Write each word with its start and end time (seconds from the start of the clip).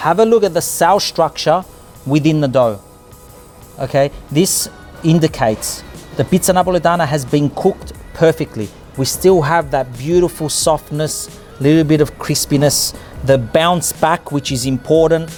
have 0.00 0.18
a 0.18 0.24
look 0.24 0.42
at 0.42 0.54
the 0.54 0.62
cell 0.62 0.98
structure 0.98 1.62
within 2.06 2.40
the 2.40 2.48
dough. 2.48 2.80
Okay, 3.78 4.10
this 4.30 4.70
indicates 5.04 5.84
the 6.16 6.24
pizza 6.24 6.52
napoletana 6.52 7.06
has 7.06 7.26
been 7.26 7.50
cooked 7.50 7.92
perfectly. 8.14 8.68
We 8.96 9.04
still 9.04 9.42
have 9.42 9.70
that 9.72 9.86
beautiful 9.98 10.48
softness, 10.48 11.28
little 11.60 11.84
bit 11.84 12.00
of 12.00 12.16
crispiness, 12.18 12.96
the 13.24 13.36
bounce 13.36 13.92
back, 13.92 14.32
which 14.32 14.50
is 14.52 14.64
important. 14.64 15.28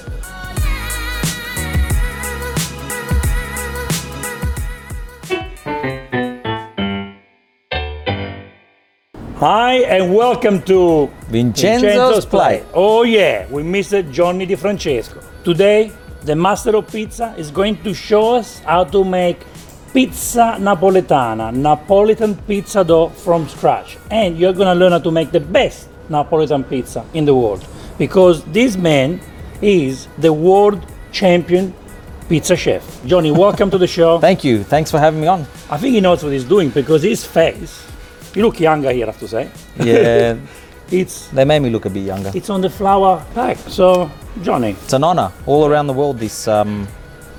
Hi 9.42 9.78
and 9.90 10.14
welcome 10.14 10.62
to 10.70 11.10
Vincenzo's 11.26 12.24
Plate. 12.24 12.62
Oh 12.72 13.02
yeah, 13.02 13.44
we 13.50 13.64
missed 13.64 14.12
Johnny 14.12 14.46
Di 14.46 14.54
Francesco. 14.54 15.20
Today, 15.42 15.90
the 16.22 16.36
master 16.36 16.76
of 16.76 16.86
pizza 16.86 17.34
is 17.36 17.50
going 17.50 17.82
to 17.82 17.92
show 17.92 18.36
us 18.36 18.60
how 18.60 18.84
to 18.84 19.02
make 19.02 19.44
pizza 19.92 20.58
napoletana, 20.60 21.50
Napolitan 21.52 22.38
pizza 22.46 22.84
dough 22.84 23.08
from 23.08 23.48
scratch. 23.48 23.98
And 24.12 24.38
you're 24.38 24.52
gonna 24.52 24.76
learn 24.76 24.92
how 24.92 25.00
to 25.00 25.10
make 25.10 25.32
the 25.32 25.40
best 25.40 25.88
Napolitan 26.08 26.62
pizza 26.70 27.04
in 27.12 27.24
the 27.24 27.34
world. 27.34 27.66
Because 27.98 28.44
this 28.44 28.76
man 28.76 29.20
is 29.60 30.06
the 30.18 30.32
world 30.32 30.86
champion 31.10 31.74
pizza 32.28 32.54
chef. 32.54 33.04
Johnny, 33.06 33.32
welcome 33.32 33.72
to 33.72 33.78
the 33.78 33.88
show. 33.88 34.20
Thank 34.30 34.44
you. 34.44 34.62
Thanks 34.62 34.92
for 34.92 35.00
having 35.00 35.20
me 35.20 35.26
on. 35.26 35.40
I 35.68 35.78
think 35.78 35.94
he 35.96 36.00
knows 36.00 36.22
what 36.22 36.32
he's 36.32 36.44
doing 36.44 36.70
because 36.70 37.02
his 37.02 37.24
face, 37.24 37.84
you 38.36 38.42
look 38.42 38.60
younger 38.60 38.90
here, 38.92 39.06
I 39.06 39.10
have 39.10 39.20
to 39.20 39.28
say. 39.28 39.50
Yeah, 39.78 40.36
It's 40.90 41.28
they 41.28 41.44
made 41.46 41.60
me 41.60 41.70
look 41.70 41.86
a 41.86 41.90
bit 41.90 42.04
younger. 42.04 42.30
it's 42.34 42.50
on 42.50 42.60
the 42.60 42.68
flour 42.68 43.24
pack. 43.34 43.56
So, 43.68 44.10
Johnny, 44.42 44.70
It's 44.84 44.92
an 44.92 45.04
honor 45.04 45.32
all 45.46 45.66
around 45.66 45.86
the 45.86 45.94
world. 45.94 46.18
This, 46.18 46.46
um, 46.46 46.86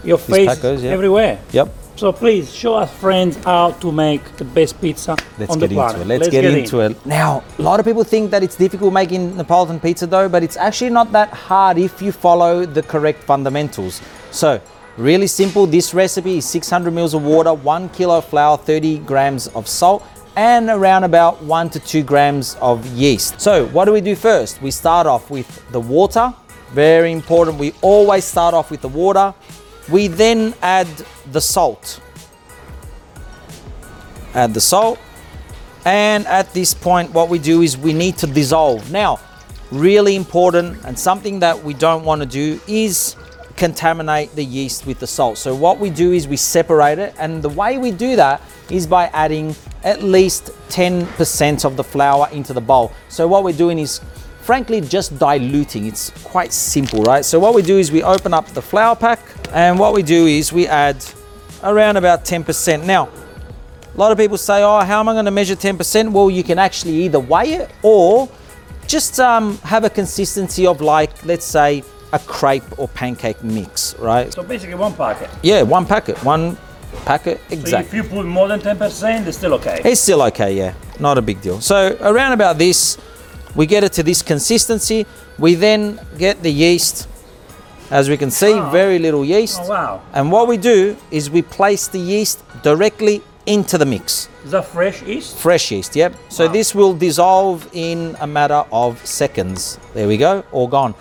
your 0.04 0.18
face 0.18 0.48
pack 0.48 0.62
goes, 0.62 0.82
yeah. 0.84 0.92
everywhere. 0.92 1.38
yep. 1.52 1.70
So 1.96 2.12
please 2.12 2.52
show 2.52 2.74
us 2.74 2.92
friends 2.98 3.38
how 3.46 3.72
to 3.74 3.92
make 3.92 4.24
the 4.38 4.44
best 4.46 4.82
pizza 4.82 5.16
Let's 5.38 5.52
on 5.52 5.60
get 5.60 5.70
the 5.70 5.76
into 5.76 5.94
planet. 5.94 6.02
it. 6.02 6.08
Let's, 6.08 6.30
get, 6.30 6.44
into 6.46 6.80
it. 6.80 7.06
Now, 7.06 7.44
a 7.60 7.62
lot 7.62 7.80
of 7.80 7.86
people 7.86 8.04
think 8.04 8.32
that 8.32 8.42
it's 8.42 8.56
difficult 8.56 8.92
making 8.92 9.38
Neapolitan 9.38 9.80
pizza 9.80 10.08
dough, 10.08 10.28
but 10.28 10.42
it's 10.42 10.58
actually 10.58 10.90
not 10.90 11.12
that 11.12 11.30
hard 11.30 11.78
if 11.78 12.02
you 12.02 12.12
follow 12.12 12.66
the 12.66 12.82
correct 12.82 13.24
fundamentals. 13.24 14.02
So, 14.32 14.60
really 14.98 15.28
simple. 15.28 15.68
This 15.68 15.94
recipe 15.94 16.38
is 16.40 16.50
600 16.50 16.90
mils 16.92 17.14
of 17.14 17.24
water, 17.24 17.54
one 17.54 17.90
kilo 17.90 18.18
of 18.18 18.26
flour, 18.26 18.58
30 18.58 18.98
grams 19.00 19.46
of 19.50 19.68
salt, 19.68 20.04
and 20.36 20.70
around 20.70 21.04
about 21.04 21.44
one 21.44 21.70
to 21.72 21.80
two 21.80 22.04
grams 22.04 22.56
of 22.56 22.86
yeast. 22.88 23.40
So, 23.40 23.68
what 23.68 23.86
do 23.86 23.92
we 23.92 24.02
do 24.02 24.16
first? 24.16 24.62
We 24.62 24.72
start 24.72 25.08
off 25.08 25.30
with 25.30 25.64
the 25.72 25.80
water. 25.80 26.34
Very 26.72 27.12
important. 27.12 27.58
We 27.58 27.74
always 27.82 28.26
start 28.26 28.54
off 28.54 28.72
with 28.72 28.82
the 28.82 28.90
water. 28.90 29.34
We 29.92 30.08
then 30.08 30.54
add 30.62 30.88
the 31.32 31.42
salt 31.42 32.00
add 34.34 34.54
the 34.54 34.62
salt. 34.62 35.00
And 35.86 36.26
at 36.28 36.54
this 36.54 36.74
point, 36.74 37.14
what 37.14 37.30
we 37.30 37.40
do 37.40 37.62
is 37.62 37.78
we 37.78 37.94
need 37.94 38.18
to 38.20 38.28
dissolve. 38.28 38.92
Now, 38.92 39.20
really 39.72 40.16
important 40.16 40.84
and 40.86 40.98
something 40.98 41.40
that 41.40 41.64
we 41.64 41.74
don't 41.74 42.06
want 42.06 42.22
to 42.22 42.26
do 42.26 42.60
is 42.68 43.16
contaminate 43.58 44.34
the 44.36 44.44
yeast 44.44 44.86
with 44.86 45.00
the 45.00 45.08
salt. 45.08 45.38
So, 45.38 45.54
what 45.54 45.80
we 45.80 45.90
do 45.90 46.14
is 46.14 46.28
we 46.28 46.38
separate 46.38 47.00
it, 47.00 47.14
and 47.20 47.44
the 47.44 47.50
way 47.50 47.78
we 47.78 47.92
do 47.92 48.16
that 48.16 48.42
is 48.70 48.88
by 48.88 49.08
adding 49.08 49.56
at 49.84 50.04
least 50.04 50.52
10% 50.70 51.66
of 51.66 51.78
the 51.78 51.84
flour 51.84 52.28
into 52.32 52.54
the 52.54 52.62
bowl. 52.62 52.92
So, 53.10 53.28
what 53.28 53.44
we're 53.44 53.58
doing 53.58 53.80
is 53.80 54.02
frankly 54.42 54.82
just 54.82 55.18
diluting. 55.18 55.86
It's 55.86 56.10
quite 56.24 56.54
simple, 56.54 57.04
right? 57.04 57.24
So, 57.26 57.40
what 57.40 57.54
we 57.54 57.62
do 57.62 57.78
is 57.78 57.92
we 57.92 58.04
open 58.04 58.34
up 58.34 58.48
the 58.48 58.62
flour 58.62 58.96
pack, 58.96 59.20
and 59.54 59.78
what 59.78 59.94
we 59.94 60.04
do 60.04 60.26
is 60.26 60.54
we 60.54 60.68
add 60.68 61.04
around 61.64 61.98
about 61.98 62.26
10%. 62.26 62.86
Now, 62.86 63.10
a 63.94 63.98
lot 63.98 64.12
of 64.12 64.18
people 64.18 64.38
say, 64.38 64.64
oh, 64.64 64.80
how 64.80 65.00
am 65.00 65.10
I 65.10 65.14
going 65.14 65.26
to 65.26 65.32
measure 65.32 65.56
10%? 65.56 66.12
Well, 66.12 66.30
you 66.30 66.44
can 66.44 66.60
actually 66.60 67.04
either 67.04 67.20
weigh 67.20 67.54
it 67.54 67.72
or 67.84 68.30
just 68.88 69.20
um, 69.20 69.58
have 69.60 69.84
a 69.84 69.90
consistency 69.90 70.66
of 70.66 70.82
like, 70.82 71.26
let's 71.26 71.46
say, 71.46 71.84
a 72.12 72.20
crepe 72.20 72.80
or 72.80 72.88
pancake 72.90 73.44
mix, 73.44 73.96
right? 73.98 74.32
So 74.34 74.44
basically 74.44 74.76
one 74.76 74.94
packet. 74.94 75.30
Yeah, 75.42 75.64
one 75.64 75.86
packet, 75.86 76.18
one 76.24 76.58
packet, 77.06 77.40
So 77.50 77.54
exactly. 77.56 78.00
if 78.00 78.06
you 78.06 78.10
put 78.10 78.26
more 78.26 78.48
than 78.48 78.60
10%, 78.60 79.28
it's 79.28 79.38
still 79.38 79.54
okay. 79.56 79.82
It's 79.84 80.02
still 80.02 80.22
okay, 80.24 80.54
yeah, 80.56 80.74
not 81.00 81.18
a 81.18 81.22
big 81.22 81.42
deal. 81.42 81.60
So 81.62 81.98
around 82.02 82.34
about 82.34 82.58
this, 82.58 82.98
we 83.56 83.66
get 83.66 83.84
it 83.84 83.94
to 83.94 84.04
this 84.04 84.22
consistency. 84.22 85.06
We 85.38 85.56
then 85.56 86.00
get 86.18 86.42
the 86.42 86.52
yeast. 86.52 87.08
As 87.92 88.10
we 88.10 88.18
can 88.18 88.32
see, 88.32 88.54
Wow. 88.56 88.72
very 88.72 88.98
little 88.98 89.24
yeast. 89.26 89.60
Oh 89.64 89.70
wow. 89.70 90.02
And 90.14 90.32
what 90.32 90.48
we 90.48 90.58
do 90.58 90.96
is 91.12 91.30
we 91.30 91.42
place 91.42 91.88
the 91.88 92.00
yeast 92.00 92.40
directly 92.64 93.22
into 93.46 93.78
the 93.78 93.86
mix. 93.86 94.30
Is 94.46 94.52
that 94.52 94.66
fresh 94.66 95.02
yeast? 95.04 95.38
Fresh 95.38 95.70
yeast, 95.72 95.96
yep. 95.96 96.14
So 96.30 96.46
Wow. 96.48 96.54
this 96.54 96.74
will 96.74 96.94
dissolve 96.94 97.68
in 97.74 98.16
a 98.22 98.26
matter 98.26 98.64
of 98.72 99.06
seconds. 99.06 99.78
There 99.94 100.08
we 100.08 100.18
go, 100.18 100.44
all 100.52 100.68
gone. 100.68 100.96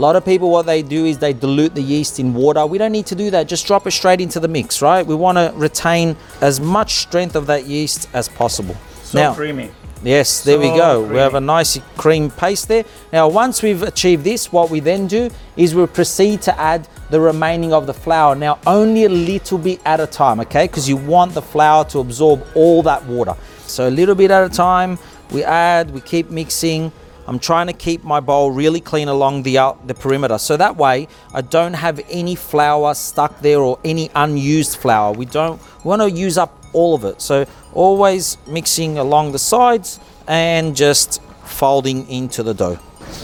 A 0.00 0.08
lot 0.10 0.16
of 0.16 0.24
people, 0.24 0.48
what 0.48 0.64
they 0.64 0.80
do 0.80 1.04
is 1.04 1.18
they 1.18 1.34
dilute 1.34 1.74
the 1.74 1.82
yeast 1.82 2.18
in 2.18 2.32
water. 2.32 2.64
We 2.64 2.78
don't 2.78 2.90
need 2.90 3.04
to 3.08 3.14
do 3.14 3.30
that. 3.32 3.46
Just 3.48 3.66
drop 3.66 3.86
it 3.86 3.90
straight 3.90 4.22
into 4.22 4.40
the 4.40 4.48
mix, 4.48 4.80
right? 4.80 5.06
We 5.06 5.14
want 5.14 5.36
to 5.36 5.52
retain 5.54 6.16
as 6.40 6.58
much 6.58 6.94
strength 6.94 7.36
of 7.36 7.46
that 7.48 7.66
yeast 7.66 8.08
as 8.14 8.26
possible. 8.26 8.74
So 9.02 9.18
now, 9.18 9.34
creamy. 9.34 9.70
Yes, 10.02 10.42
there 10.42 10.58
we 10.58 10.68
So 10.68 10.76
go. 10.76 11.02
We 11.02 11.18
have 11.18 11.34
a 11.34 11.40
nice 11.40 11.78
cream 11.98 12.30
paste 12.30 12.68
there. 12.68 12.86
Now, 13.12 13.28
once 13.28 13.60
we've 13.60 13.82
achieved 13.82 14.24
this, 14.24 14.50
what 14.50 14.70
we 14.70 14.80
then 14.80 15.06
do 15.06 15.28
is 15.58 15.74
we 15.74 15.84
proceed 15.86 16.40
to 16.42 16.58
add 16.58 16.88
the 17.10 17.20
remaining 17.20 17.74
of 17.74 17.86
the 17.86 17.92
flour. 17.92 18.34
Now, 18.34 18.58
only 18.66 19.04
a 19.04 19.10
little 19.10 19.58
bit 19.58 19.82
at 19.84 20.00
a 20.00 20.06
time, 20.06 20.40
okay? 20.40 20.66
Because 20.66 20.88
you 20.88 20.96
want 20.96 21.34
the 21.34 21.42
flour 21.42 21.84
to 21.90 21.98
absorb 21.98 22.46
all 22.54 22.82
that 22.84 23.04
water. 23.04 23.34
So, 23.66 23.86
a 23.86 23.90
little 23.90 24.14
bit 24.14 24.30
at 24.30 24.50
a 24.50 24.54
time, 24.54 24.98
we 25.30 25.44
add, 25.44 25.90
we 25.90 26.00
keep 26.00 26.30
mixing. 26.30 26.90
I'm 27.30 27.38
trying 27.38 27.68
to 27.68 27.72
keep 27.72 28.02
my 28.02 28.18
bowl 28.18 28.50
really 28.50 28.80
clean 28.80 29.06
along 29.06 29.44
the 29.44 29.76
the 29.86 29.94
perimeter, 29.94 30.36
so 30.36 30.56
that 30.56 30.76
way 30.76 31.06
I 31.32 31.42
don't 31.42 31.74
have 31.74 32.00
any 32.10 32.34
flour 32.34 32.92
stuck 32.92 33.38
there 33.40 33.60
or 33.60 33.78
any 33.84 34.10
unused 34.16 34.78
flour. 34.78 35.12
We 35.12 35.26
don't 35.26 35.62
want 35.84 36.02
to 36.02 36.10
use 36.10 36.36
up 36.36 36.52
all 36.72 36.96
of 36.96 37.04
it. 37.04 37.22
So 37.22 37.46
always 37.72 38.36
mixing 38.48 38.98
along 38.98 39.30
the 39.30 39.38
sides 39.38 40.00
and 40.26 40.74
just 40.74 41.22
folding 41.44 42.08
into 42.08 42.42
the 42.42 42.52
dough. 42.52 42.80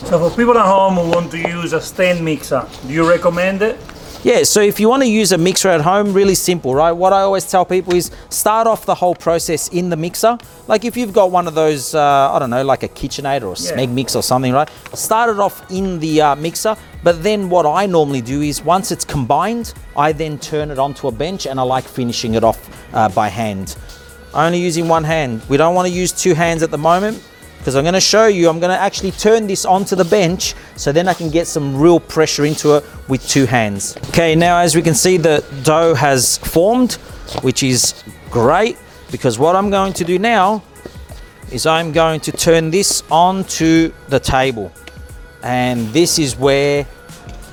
So 0.06 0.21
for 0.21 0.37
people 0.37 0.56
at 0.56 0.66
home 0.66 0.95
who 0.95 1.11
want 1.11 1.33
to 1.33 1.39
use 1.39 1.72
a 1.72 1.81
stand 1.81 2.25
mixer, 2.25 2.65
do 2.87 2.93
you 2.93 3.09
recommend 3.09 3.61
it? 3.61 3.77
Yeah, 4.27 4.43
so 4.43 4.61
if 4.61 4.81
you 4.81 4.89
want 4.89 5.05
to 5.05 5.09
use 5.09 5.31
a 5.31 5.39
mixer 5.39 5.69
at 5.69 5.83
home, 5.83 6.13
really 6.13 6.35
simple, 6.35 6.75
right? 6.75 6.91
What 6.91 7.13
I 7.13 7.21
always 7.21 7.49
tell 7.49 7.65
people 7.65 7.95
is 7.95 8.11
start 8.29 8.67
off 8.67 8.85
the 8.85 8.93
whole 8.97 9.15
process 9.15 9.69
in 9.69 9.89
the 9.89 9.97
mixer. 9.97 10.37
Like 10.67 10.85
if 10.85 10.97
you've 10.97 11.13
got 11.13 11.31
one 11.31 11.47
of 11.47 11.55
those, 11.55 11.95
uh, 11.95 12.33
I 12.33 12.41
don't 12.41 12.51
know, 12.51 12.65
like 12.65 12.83
a 12.83 12.89
KitchenAid 12.89 13.43
or 13.43 13.53
a 13.53 13.57
Yeah. 13.57 13.77
Smeg 13.77 13.93
mix 13.93 14.17
or 14.17 14.25
something, 14.25 14.53
right? 14.53 14.69
Start 14.95 15.31
it 15.31 15.39
off 15.39 15.71
in 15.71 16.01
the 16.01 16.23
uh, 16.23 16.35
mixer. 16.35 16.77
But 17.05 17.23
then 17.23 17.49
what 17.49 17.67
I 17.67 17.87
normally 17.87 18.21
do 18.21 18.43
is 18.43 18.65
once 18.65 18.91
it's 18.91 19.05
combined, 19.05 19.73
I 19.97 20.11
then 20.11 20.41
turn 20.41 20.73
it 20.73 20.79
onto 20.81 21.07
a 21.07 21.13
bench 21.13 21.47
and 21.47 21.61
I 21.61 21.63
like 21.63 21.85
finishing 21.85 22.35
it 22.35 22.43
off 22.43 22.59
uh, 22.95 23.09
by 23.09 23.29
hand. 23.29 23.77
Only 24.35 24.59
using 24.59 24.89
one 24.89 25.05
hand. 25.05 25.41
We 25.49 25.57
don't 25.57 25.77
want 25.77 25.87
to 25.87 25.95
use 25.95 26.11
two 26.11 26.35
hands 26.35 26.65
at 26.65 26.73
the 26.73 26.79
moment 26.79 27.23
because 27.66 27.75
I'm 27.75 27.82
going 27.82 27.94
to 27.94 28.00
show 28.00 28.28
you, 28.28 28.49
I'm 28.49 28.60
going 28.60 28.71
to 28.71 28.81
actually 28.81 29.10
turn 29.10 29.49
this 29.49 29.65
onto 29.65 29.97
the 29.97 30.04
bench 30.04 30.54
so 30.77 30.93
then 30.93 31.09
I 31.09 31.15
can 31.15 31.31
get 31.31 31.49
some 31.49 31.77
real 31.77 31.99
pressure 31.99 32.44
into 32.44 32.77
it 32.77 32.84
with 33.09 33.28
two 33.28 33.44
hands. 33.44 33.97
Okay, 34.10 34.37
now 34.37 34.59
as 34.59 34.77
we 34.77 34.82
can 34.82 34.94
see, 34.94 35.16
the 35.16 35.44
dough 35.65 35.93
has 35.97 36.38
formed, 36.38 36.93
which 37.43 37.65
is 37.65 38.04
great 38.31 38.78
because 39.10 39.37
what 39.37 39.56
I'm 39.56 39.69
going 39.69 39.94
to 39.94 40.04
do 40.04 40.16
now 40.16 40.62
is 41.50 41.66
I'm 41.66 41.91
going 41.91 42.21
to 42.21 42.31
turn 42.31 42.71
this 42.71 43.03
onto 43.10 43.93
the 44.10 44.21
table. 44.21 44.71
And 45.43 45.88
this 45.88 46.21
is 46.21 46.37
where 46.37 46.87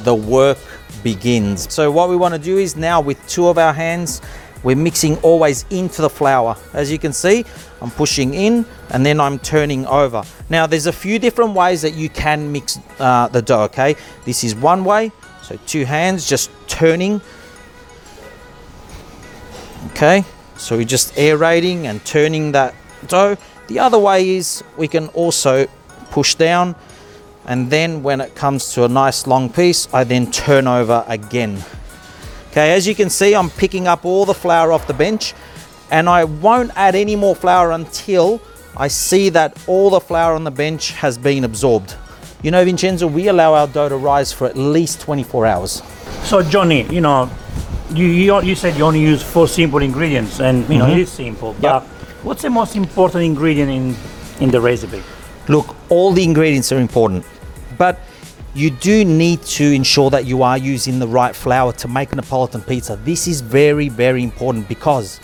the 0.01 0.13
work 0.13 0.59
begins. 1.01 1.73
So 1.73 1.89
what 1.89 2.07
we 2.11 2.15
want 2.15 2.35
to 2.35 2.39
do 2.39 2.59
is 2.59 2.75
now 2.75 3.01
with 3.01 3.17
two 3.27 3.47
of 3.47 3.57
our 3.57 3.73
hands, 3.73 4.21
we're 4.63 4.75
mixing 4.75 5.17
always 5.17 5.65
into 5.69 6.01
the 6.01 6.09
flour. 6.09 6.55
As 6.73 6.91
you 6.91 6.97
can 6.97 7.13
see, 7.13 7.45
I'm 7.81 7.91
pushing 7.91 8.33
in 8.33 8.65
and 8.89 9.05
then 9.05 9.19
I'm 9.19 9.39
turning 9.39 9.85
over. 9.85 10.23
Now 10.49 10.65
there's 10.65 10.85
a 10.85 10.93
few 10.93 11.19
different 11.19 11.53
ways 11.53 11.81
that 11.81 11.93
you 11.93 12.09
can 12.09 12.51
mix 12.51 12.79
uh, 12.99 13.27
the 13.27 13.41
dough, 13.41 13.63
okay? 13.63 13.95
This 14.25 14.43
is 14.43 14.55
one 14.55 14.85
way, 14.85 15.11
so 15.41 15.57
two 15.67 15.85
hands 15.85 16.27
just 16.27 16.49
turning. 16.67 17.21
Okay, 19.91 20.23
so 20.57 20.77
we're 20.77 20.85
just 20.85 21.17
aerating 21.17 21.87
and 21.87 22.03
turning 22.05 22.53
that 22.53 22.73
dough. 23.07 23.37
The 23.67 23.79
other 23.79 23.99
way 23.99 24.29
is 24.29 24.63
we 24.77 24.87
can 24.87 25.07
also 25.09 25.67
push 26.11 26.35
down 26.35 26.75
and 27.45 27.69
then 27.69 28.03
when 28.03 28.21
it 28.21 28.35
comes 28.35 28.73
to 28.73 28.85
a 28.85 28.87
nice 28.87 29.27
long 29.27 29.49
piece, 29.49 29.93
I 29.93 30.03
then 30.05 30.31
turn 30.31 30.67
over 30.67 31.03
again. 31.07 31.61
Okay, 32.53 32.73
as 32.73 32.85
you 32.85 32.93
can 32.93 33.09
see, 33.09 33.33
I'm 33.33 33.49
picking 33.49 33.87
up 33.87 34.05
all 34.05 34.25
the 34.25 34.33
flour 34.35 34.71
off 34.71 34.85
the 34.85 34.93
bench 34.93 35.33
and 35.89 36.07
I 36.07 36.23
won't 36.23 36.69
add 36.75 36.93
any 36.93 37.15
more 37.15 37.35
flour 37.35 37.71
until 37.71 38.43
I 38.77 38.89
see 38.89 39.29
that 39.29 39.57
all 39.65 39.89
the 39.89 39.99
flour 39.99 40.35
on 40.35 40.43
the 40.43 40.51
bench 40.51 40.91
has 40.91 41.17
been 41.17 41.45
absorbed. 41.45 41.95
You 42.43 42.51
know, 42.51 42.63
Vincenzo, 42.63 43.07
we 43.07 43.27
allow 43.27 43.55
our 43.55 43.65
dough 43.65 43.89
to 43.89 43.97
rise 43.97 44.31
for 44.31 44.45
at 44.45 44.55
least 44.55 45.01
24 45.01 45.47
hours. 45.47 45.81
So 46.25 46.43
Johnny, 46.43 46.83
you 46.93 47.01
know, 47.01 47.27
you, 47.89 48.05
you 48.05 48.41
you 48.43 48.53
said 48.53 48.77
you 48.77 48.83
only 48.83 49.01
use 49.01 49.23
four 49.23 49.47
simple 49.47 49.81
ingredients, 49.81 50.39
and 50.39 50.69
you 50.69 50.77
know 50.77 50.85
it 50.85 50.89
mm-hmm. 50.89 50.99
is 50.99 51.11
simple. 51.11 51.55
But 51.59 51.81
what's 52.21 52.43
the 52.43 52.51
most 52.51 52.75
important 52.75 53.23
ingredient 53.23 53.71
in 53.71 53.95
in 54.39 54.51
the 54.51 54.61
recipe? 54.61 55.01
Look, 55.47 55.75
all 55.89 56.11
the 56.11 56.23
ingredients 56.23 56.71
are 56.71 56.79
important, 56.79 57.25
but 57.79 57.97
you 58.55 58.69
do 58.69 59.03
need 59.03 59.41
to 59.41 59.63
ensure 59.71 60.09
that 60.11 60.25
you 60.25 60.43
are 60.43 60.57
using 60.57 60.99
the 60.99 61.07
right 61.07 61.35
flour 61.35 61.73
to 61.73 61.87
make 61.87 62.09
Napolitan 62.09 62.65
pizza. 62.67 62.95
This 62.97 63.27
is 63.27 63.41
very, 63.41 63.89
very 63.89 64.21
important 64.23 64.67
because 64.67 65.19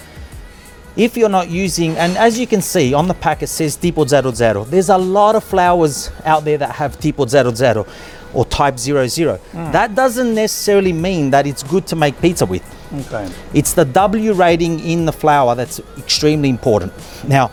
if 0.95 1.15
you're 1.15 1.29
not 1.29 1.49
using, 1.49 1.95
and 1.97 2.17
as 2.17 2.39
you 2.39 2.47
can 2.47 2.61
see 2.61 2.93
on 2.93 3.07
the 3.07 3.13
pack, 3.13 3.43
it 3.43 3.47
says 3.47 3.77
tipo 3.77 4.07
00. 4.07 4.65
There's 4.65 4.89
a 4.89 4.97
lot 4.97 5.35
of 5.35 5.43
flours 5.43 6.11
out 6.25 6.43
there 6.43 6.57
that 6.57 6.71
have 6.75 6.99
tipo 6.99 7.27
00 7.27 7.85
or 8.33 8.45
type 8.45 8.77
zero 8.77 9.07
zero. 9.07 9.37
Hmm. 9.37 9.71
That 9.71 9.95
doesn't 9.95 10.33
necessarily 10.35 10.93
mean 10.93 11.29
that 11.31 11.47
it's 11.47 11.63
good 11.63 11.87
to 11.87 11.95
make 11.95 12.19
pizza 12.21 12.45
with. 12.45 12.63
Okay. 12.93 13.31
It's 13.53 13.73
the 13.73 13.85
W 13.85 14.33
rating 14.33 14.79
in 14.79 15.05
the 15.05 15.11
flour 15.11 15.55
that's 15.55 15.79
extremely 15.97 16.49
important. 16.49 16.93
Now, 17.27 17.51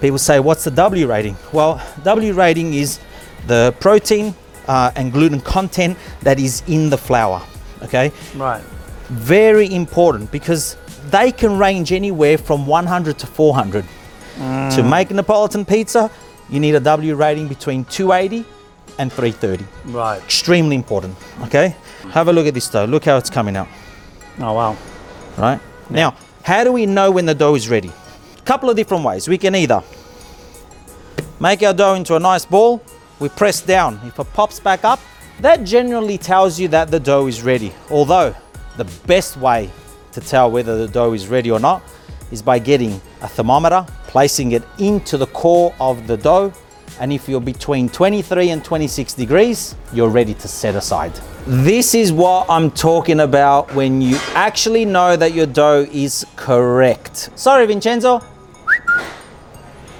people 0.00 0.18
say, 0.18 0.40
what's 0.40 0.64
the 0.64 0.70
W 0.70 1.06
rating? 1.08 1.36
Well, 1.52 1.80
W 2.04 2.32
rating 2.32 2.74
is 2.74 3.00
the 3.46 3.74
protein 3.80 4.34
uh, 4.68 4.90
and 4.96 5.12
gluten 5.12 5.40
content 5.40 5.96
that 6.22 6.38
is 6.38 6.62
in 6.66 6.90
the 6.90 6.96
flour. 6.98 7.40
Okay, 7.82 8.12
Right. 8.36 8.62
very 9.08 9.72
important 9.74 10.30
because 10.30 10.76
they 11.10 11.32
can 11.32 11.58
range 11.58 11.92
anywhere 11.92 12.36
from 12.38 12.66
100 12.66 13.18
to 13.18 13.26
400. 13.26 13.84
To 14.76 14.82
make 14.84 15.10
a 15.10 15.14
Napolitan 15.14 15.66
pizza, 15.66 16.10
you 16.48 16.60
need 16.60 16.74
a 16.76 16.80
W 16.80 17.14
rating 17.16 17.48
between 17.48 17.84
280 17.86 18.44
and 18.98 19.12
330. 19.12 19.64
Right. 19.86 20.18
Extremely 20.22 20.76
important. 20.76 21.16
Okay, 21.44 21.74
have 22.12 22.28
a 22.28 22.32
look 22.32 22.46
at 22.46 22.54
this 22.54 22.68
dough. 22.70 22.84
Look 22.84 23.04
how 23.04 23.16
it's 23.16 23.30
coming 23.30 23.56
out 23.56 23.66
Oh 24.40 24.52
wow. 24.52 24.76
right? 25.36 25.60
Now, 25.90 26.14
how 26.42 26.62
do 26.64 26.72
we 26.72 26.86
know 26.86 27.10
when 27.10 27.26
the 27.26 27.34
dough 27.34 27.54
is 27.56 27.68
ready? 27.68 27.90
A 28.38 28.42
couple 28.42 28.70
of 28.70 28.76
different 28.76 29.04
ways. 29.04 29.26
We 29.28 29.38
can 29.38 29.54
either 29.54 29.82
make 31.40 31.62
our 31.62 31.72
dough 31.74 31.94
into 31.94 32.14
a 32.16 32.20
nice 32.20 32.44
ball, 32.44 32.80
we 33.20 33.28
press 33.28 33.60
down. 33.60 34.00
If 34.04 34.18
it 34.18 34.32
pops 34.32 34.60
back 34.60 34.84
up, 34.84 35.00
that 35.40 35.64
generally 35.64 36.18
tells 36.18 36.58
you 36.58 36.68
that 36.68 36.90
the 36.90 37.00
dough 37.00 37.26
is 37.26 37.42
ready. 37.42 37.72
Although, 37.90 38.34
the 38.76 38.84
best 39.06 39.36
way 39.36 39.70
to 40.12 40.20
tell 40.20 40.50
whether 40.50 40.78
the 40.78 40.88
dough 40.88 41.12
is 41.12 41.28
ready 41.28 41.50
or 41.50 41.60
not 41.60 41.82
is 42.30 42.42
by 42.42 42.58
getting 42.58 43.00
a 43.22 43.28
thermometer, 43.28 43.86
placing 44.06 44.52
it 44.52 44.62
into 44.78 45.16
the 45.16 45.26
core 45.26 45.74
of 45.80 46.06
the 46.06 46.16
dough, 46.16 46.52
and 47.00 47.12
if 47.12 47.28
you're 47.28 47.40
between 47.40 47.88
23 47.88 48.50
and 48.50 48.64
26 48.64 49.14
degrees, 49.14 49.76
you're 49.92 50.08
ready 50.08 50.34
to 50.34 50.48
set 50.48 50.74
aside. 50.74 51.12
This 51.46 51.94
is 51.94 52.12
what 52.12 52.46
I'm 52.50 52.70
talking 52.70 53.20
about 53.20 53.72
when 53.74 54.00
you 54.02 54.18
actually 54.34 54.84
know 54.84 55.16
that 55.16 55.32
your 55.32 55.46
dough 55.46 55.86
is 55.92 56.26
correct. 56.34 57.30
Sorry, 57.36 57.66
Vincenzo. 57.66 58.20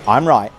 I'm 0.07 0.27
right. 0.27 0.53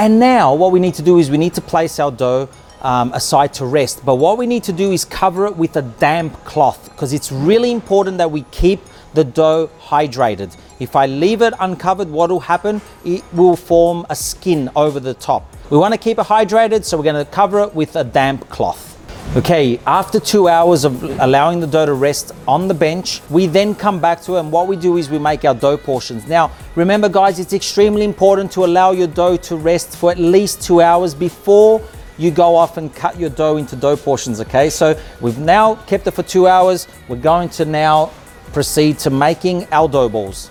And 0.00 0.18
now 0.18 0.54
what 0.54 0.72
we 0.72 0.80
need 0.80 0.94
to 0.94 1.02
do 1.02 1.18
is 1.18 1.30
we 1.30 1.36
need 1.36 1.52
to 1.56 1.60
place 1.60 2.00
our 2.00 2.10
dough 2.10 2.48
um, 2.80 3.12
aside 3.12 3.52
to 3.60 3.66
rest. 3.66 4.02
But 4.02 4.14
what 4.14 4.38
we 4.38 4.46
need 4.46 4.64
to 4.64 4.72
do 4.72 4.92
is 4.92 5.04
cover 5.04 5.44
it 5.44 5.58
with 5.58 5.76
a 5.76 5.82
damp 5.82 6.42
cloth 6.46 6.88
because 6.88 7.12
it's 7.12 7.30
really 7.30 7.70
important 7.70 8.16
that 8.16 8.30
we 8.30 8.44
keep 8.44 8.80
the 9.12 9.24
dough 9.24 9.68
hydrated. 9.78 10.56
If 10.78 10.96
I 10.96 11.04
leave 11.04 11.42
it 11.42 11.52
uncovered, 11.60 12.08
what 12.08 12.30
will 12.30 12.40
happen? 12.40 12.80
It 13.04 13.22
will 13.34 13.56
form 13.56 14.06
a 14.08 14.16
skin 14.16 14.70
over 14.74 15.00
the 15.00 15.12
top. 15.12 15.54
We 15.68 15.76
want 15.76 15.92
to 15.92 15.98
keep 15.98 16.18
it 16.18 16.24
hydrated, 16.24 16.86
so 16.86 16.96
we're 16.96 17.04
going 17.04 17.22
to 17.22 17.30
cover 17.30 17.60
it 17.60 17.74
with 17.74 17.94
a 17.94 18.02
damp 18.02 18.48
cloth. 18.48 18.89
Okay, 19.36 19.78
after 19.86 20.18
two 20.18 20.48
hours 20.48 20.84
of 20.84 21.04
allowing 21.20 21.60
the 21.60 21.66
dough 21.68 21.86
to 21.86 21.94
rest 21.94 22.32
on 22.48 22.66
the 22.66 22.74
bench, 22.74 23.22
we 23.30 23.46
then 23.46 23.76
come 23.76 24.00
back 24.00 24.20
to 24.22 24.34
it 24.34 24.40
and 24.40 24.50
what 24.50 24.66
we 24.66 24.74
do 24.74 24.96
is 24.96 25.08
we 25.08 25.20
make 25.20 25.44
our 25.44 25.54
dough 25.54 25.76
portions. 25.76 26.26
Now, 26.26 26.50
remember 26.74 27.08
guys, 27.08 27.38
it's 27.38 27.52
extremely 27.52 28.04
important 28.04 28.50
to 28.50 28.64
allow 28.64 28.90
your 28.90 29.06
dough 29.06 29.36
to 29.36 29.54
rest 29.54 29.96
for 29.96 30.10
at 30.10 30.18
least 30.18 30.62
two 30.62 30.80
hours 30.80 31.14
before 31.14 31.80
you 32.18 32.32
go 32.32 32.56
off 32.56 32.76
and 32.76 32.92
cut 32.92 33.20
your 33.20 33.30
dough 33.30 33.56
into 33.56 33.76
dough 33.76 33.96
portions, 33.96 34.40
okay? 34.40 34.68
So 34.68 35.00
we've 35.20 35.38
now 35.38 35.76
kept 35.86 36.08
it 36.08 36.10
for 36.10 36.24
two 36.24 36.48
hours. 36.48 36.88
We're 37.06 37.14
going 37.14 37.50
to 37.50 37.64
now 37.64 38.10
proceed 38.52 38.98
to 38.98 39.10
making 39.10 39.68
our 39.70 39.88
dough 39.88 40.08
balls. 40.08 40.50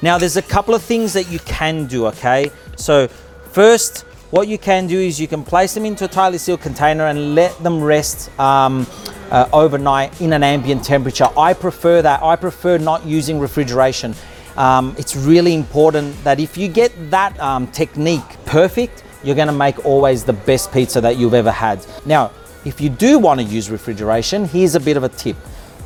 Now, 0.00 0.16
there's 0.16 0.38
a 0.38 0.42
couple 0.42 0.74
of 0.74 0.80
things 0.80 1.12
that 1.12 1.30
you 1.30 1.38
can 1.40 1.84
do, 1.84 2.06
okay? 2.06 2.50
So, 2.76 3.08
first, 3.52 4.05
what 4.30 4.48
you 4.48 4.58
can 4.58 4.86
do 4.86 4.98
is 4.98 5.20
you 5.20 5.28
can 5.28 5.44
place 5.44 5.74
them 5.74 5.84
into 5.84 6.04
a 6.04 6.08
tightly 6.08 6.38
sealed 6.38 6.60
container 6.60 7.06
and 7.06 7.34
let 7.34 7.56
them 7.62 7.82
rest 7.82 8.36
um, 8.40 8.86
uh, 9.30 9.48
overnight 9.52 10.20
in 10.20 10.32
an 10.32 10.42
ambient 10.42 10.84
temperature. 10.84 11.28
I 11.36 11.52
prefer 11.52 12.02
that. 12.02 12.22
I 12.22 12.36
prefer 12.36 12.78
not 12.78 13.06
using 13.06 13.38
refrigeration. 13.38 14.14
Um, 14.56 14.94
it's 14.98 15.14
really 15.14 15.54
important 15.54 16.22
that 16.24 16.40
if 16.40 16.56
you 16.56 16.66
get 16.66 16.92
that 17.10 17.38
um, 17.38 17.66
technique 17.68 18.24
perfect, 18.46 19.04
you're 19.22 19.36
gonna 19.36 19.52
make 19.52 19.84
always 19.84 20.24
the 20.24 20.32
best 20.32 20.72
pizza 20.72 21.00
that 21.00 21.16
you've 21.16 21.34
ever 21.34 21.50
had. 21.50 21.84
Now, 22.04 22.32
if 22.64 22.80
you 22.80 22.88
do 22.88 23.18
wanna 23.18 23.42
use 23.42 23.70
refrigeration, 23.70 24.46
here's 24.46 24.74
a 24.74 24.80
bit 24.80 24.96
of 24.96 25.04
a 25.04 25.08
tip. 25.08 25.36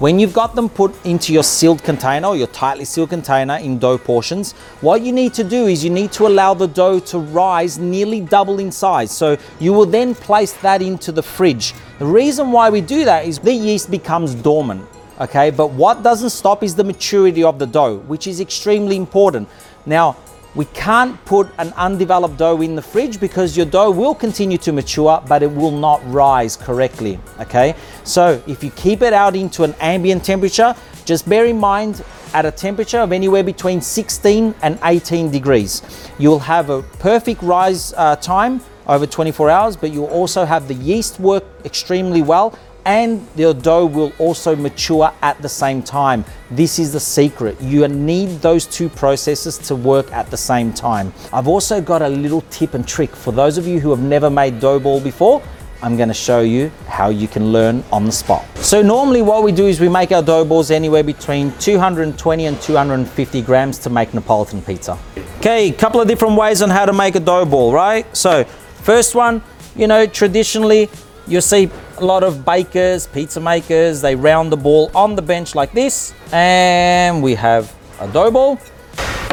When 0.01 0.19
you've 0.19 0.33
got 0.33 0.55
them 0.55 0.71
put 0.71 0.95
into 1.05 1.31
your 1.35 1.43
sealed 1.43 1.83
container 1.83 2.29
or 2.29 2.35
your 2.35 2.47
tightly 2.47 2.87
sealed 2.87 3.11
container 3.11 3.57
in 3.59 3.79
dough 3.79 3.99
portions, 3.99 4.53
what 4.81 5.03
you 5.03 5.13
need 5.13 5.35
to 5.35 5.45
do 5.45 5.67
is 5.67 5.85
you 5.85 5.91
need 5.91 6.11
to 6.13 6.27
allow 6.27 6.55
the 6.55 6.69
dough 6.69 7.01
to 7.01 7.19
rise 7.19 7.79
nearly 7.79 8.23
double 8.23 8.61
in 8.61 8.73
size. 8.73 9.11
So 9.15 9.37
you 9.59 9.75
will 9.75 9.85
then 9.85 10.15
place 10.15 10.55
that 10.63 10.81
into 10.81 11.13
the 11.13 11.23
fridge. 11.23 11.75
The 11.99 12.07
reason 12.07 12.51
why 12.51 12.71
we 12.71 12.81
do 12.81 13.05
that 13.05 13.27
is 13.27 13.41
the 13.41 13.53
yeast 13.53 13.91
becomes 13.91 14.35
dormant. 14.35 14.89
Okay, 15.21 15.51
but 15.51 15.73
what 15.73 16.03
doesn't 16.03 16.31
stop 16.31 16.63
is 16.63 16.75
the 16.75 16.85
maturity 16.85 17.45
of 17.45 17.59
the 17.59 17.67
dough, 17.67 17.99
which 18.07 18.27
is 18.27 18.41
extremely 18.41 18.97
important. 18.97 19.51
Now, 19.85 20.17
we 20.55 20.65
can't 20.67 21.23
put 21.25 21.49
an 21.59 21.73
undeveloped 21.77 22.37
dough 22.37 22.61
in 22.61 22.75
the 22.75 22.83
fridge 22.83 23.21
because 23.21 23.57
your 23.57 23.67
dough 23.67 23.91
will 23.91 24.15
continue 24.15 24.59
to 24.59 24.73
mature, 24.73 25.23
but 25.29 25.43
it 25.43 25.51
will 25.51 25.71
not 25.71 26.01
rise 26.11 26.57
correctly. 26.57 27.19
Okay, 27.41 27.75
so 28.05 28.43
if 28.47 28.65
you 28.65 28.71
keep 28.73 29.03
it 29.03 29.13
out 29.13 29.37
into 29.37 29.63
an 29.63 29.75
ambient 29.81 30.25
temperature, 30.25 30.75
just 31.05 31.29
bear 31.29 31.47
in 31.47 31.59
mind 31.59 32.05
at 32.35 32.45
a 32.45 32.51
temperature 32.51 32.99
of 32.99 33.13
anywhere 33.13 33.43
between 33.43 33.81
16 33.81 34.55
and 34.63 34.79
18 34.83 35.31
degrees, 35.31 35.83
you'll 36.19 36.39
have 36.39 36.71
a 36.71 36.83
perfect 36.99 37.43
rise 37.43 37.93
uh, 37.97 38.17
time 38.17 38.61
over 38.87 39.07
24 39.07 39.51
hours, 39.51 39.77
but 39.77 39.93
you'll 39.93 40.07
also 40.07 40.45
have 40.45 40.67
the 40.67 40.75
yeast 40.75 41.21
work 41.21 41.45
extremely 41.65 42.23
well 42.23 42.59
and 42.85 43.27
your 43.37 43.55
dough 43.55 43.87
will 43.87 44.13
also 44.19 44.57
mature 44.57 45.13
at 45.23 45.41
the 45.43 45.49
same 45.49 45.83
time. 45.83 46.25
This 46.51 46.79
is 46.79 46.93
the 46.93 47.01
secret. 47.01 47.61
You 47.61 47.87
need 47.89 48.41
those 48.41 48.67
two 48.67 48.89
processes 48.89 49.59
to 49.59 49.77
work 49.77 50.13
at 50.13 50.31
the 50.31 50.37
same 50.37 50.73
time. 50.73 51.13
I've 51.33 51.49
also 51.49 51.81
got 51.81 52.03
a 52.03 52.09
little 52.09 52.43
tip 52.51 52.75
and 52.75 52.87
trick 52.87 53.15
for 53.15 53.33
those 53.33 53.59
of 53.59 53.67
you 53.67 53.81
who 53.81 53.91
have 53.91 54.01
never 54.01 54.31
made 54.31 54.61
dough 54.61 54.81
ball 54.81 55.01
before. 55.01 55.43
I'm 55.83 55.97
to 55.97 56.15
show 56.15 56.41
you 56.41 56.71
how 56.87 57.09
you 57.09 57.27
can 57.27 57.53
learn 57.53 57.83
on 57.91 58.05
the 58.05 58.13
spot. 58.13 58.45
So 58.59 58.83
normally 58.83 59.23
what 59.23 59.43
we 59.43 59.51
do 59.51 59.67
is 59.67 59.81
we 59.81 59.89
make 59.89 60.13
our 60.13 60.23
dough 60.23 60.45
balls 60.45 60.71
anywhere 60.71 61.03
between 61.03 61.53
220 61.53 62.47
and 62.47 62.61
250 62.61 63.43
grams 63.43 63.79
to 63.79 63.91
make 63.91 64.11
Napolitan 64.11 64.65
pizza. 64.67 64.99
Okay, 65.39 65.73
couple 65.73 66.01
of 66.01 66.07
different 66.07 66.37
ways 66.37 66.61
on 66.61 66.69
how 66.69 66.85
to 66.85 66.93
make 66.93 67.15
a 67.15 67.21
dough 67.21 67.47
ball, 67.47 67.73
right? 67.73 68.05
So 68.15 68.45
first 68.45 69.15
one, 69.15 69.43
you 69.75 69.87
know, 69.87 70.07
traditionally 70.07 70.91
you'll 71.27 71.41
see 71.41 71.71
a 72.01 72.05
lot 72.05 72.23
of 72.23 72.45
bakers, 72.45 73.07
pizza 73.07 73.41
makers, 73.41 74.01
they 74.01 74.17
round 74.17 74.51
the 74.51 74.57
ball 74.57 74.91
on 74.95 75.17
the 75.17 75.23
bench 75.23 75.55
like 75.55 75.73
this, 75.73 76.15
and 76.33 77.23
we 77.23 77.35
have 77.35 77.75
a 78.01 78.09
dough 78.09 78.31
ball. 78.31 78.59